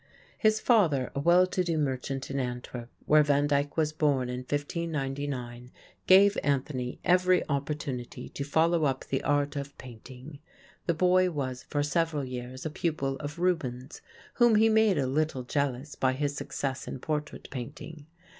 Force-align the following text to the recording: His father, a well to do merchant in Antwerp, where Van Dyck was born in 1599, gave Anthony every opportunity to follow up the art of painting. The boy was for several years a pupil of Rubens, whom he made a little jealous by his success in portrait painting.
His 0.39 0.59
father, 0.59 1.11
a 1.13 1.19
well 1.19 1.45
to 1.45 1.63
do 1.63 1.77
merchant 1.77 2.31
in 2.31 2.39
Antwerp, 2.39 2.89
where 3.05 3.21
Van 3.21 3.45
Dyck 3.45 3.77
was 3.77 3.93
born 3.93 4.29
in 4.29 4.39
1599, 4.39 5.69
gave 6.07 6.39
Anthony 6.43 6.99
every 7.03 7.47
opportunity 7.47 8.27
to 8.29 8.43
follow 8.43 8.85
up 8.85 9.05
the 9.05 9.21
art 9.23 9.55
of 9.55 9.77
painting. 9.77 10.39
The 10.87 10.95
boy 10.95 11.29
was 11.29 11.61
for 11.69 11.83
several 11.83 12.25
years 12.25 12.65
a 12.65 12.71
pupil 12.71 13.15
of 13.17 13.37
Rubens, 13.37 14.01
whom 14.37 14.55
he 14.55 14.69
made 14.69 14.97
a 14.97 15.05
little 15.05 15.43
jealous 15.43 15.93
by 15.93 16.13
his 16.13 16.35
success 16.35 16.87
in 16.87 16.97
portrait 16.97 17.47
painting. 17.51 18.07